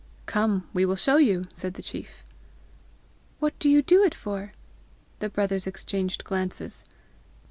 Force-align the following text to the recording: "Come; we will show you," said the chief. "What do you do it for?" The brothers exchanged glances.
"Come; 0.25 0.67
we 0.73 0.83
will 0.83 0.95
show 0.95 1.17
you," 1.17 1.47
said 1.53 1.75
the 1.75 1.83
chief. 1.83 2.23
"What 3.37 3.53
do 3.59 3.69
you 3.69 3.83
do 3.83 4.01
it 4.03 4.15
for?" 4.15 4.51
The 5.19 5.29
brothers 5.29 5.67
exchanged 5.67 6.23
glances. 6.23 6.83